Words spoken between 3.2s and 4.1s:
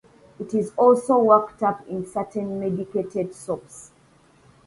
soaps.